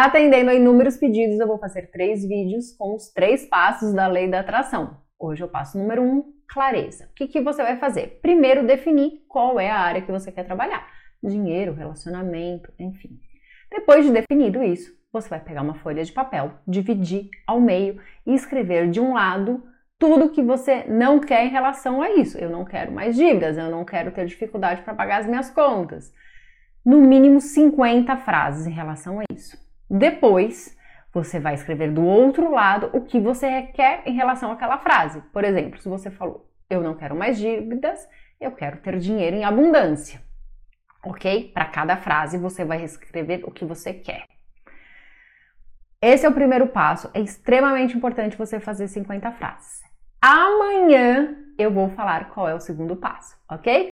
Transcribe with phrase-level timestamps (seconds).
[0.00, 4.30] Atendendo a inúmeros pedidos, eu vou fazer três vídeos com os três passos da lei
[4.30, 4.96] da atração.
[5.18, 7.06] Hoje eu passo número um, clareza.
[7.06, 8.20] O que, que você vai fazer?
[8.22, 10.86] Primeiro, definir qual é a área que você quer trabalhar:
[11.20, 13.18] dinheiro, relacionamento, enfim.
[13.68, 18.36] Depois de definido isso, você vai pegar uma folha de papel, dividir ao meio e
[18.36, 19.64] escrever de um lado
[19.98, 22.38] tudo que você não quer em relação a isso.
[22.38, 26.12] Eu não quero mais dívidas, eu não quero ter dificuldade para pagar as minhas contas.
[26.86, 29.66] No mínimo 50 frases em relação a isso.
[29.90, 30.76] Depois,
[31.12, 35.20] você vai escrever do outro lado o que você quer em relação àquela frase.
[35.32, 38.06] Por exemplo, se você falou, eu não quero mais dívidas,
[38.40, 40.22] eu quero ter dinheiro em abundância.
[41.04, 41.50] Ok?
[41.54, 44.26] Para cada frase você vai escrever o que você quer.
[46.00, 47.10] Esse é o primeiro passo.
[47.14, 49.82] É extremamente importante você fazer 50 frases.
[50.20, 53.86] Amanhã eu vou falar qual é o segundo passo, ok?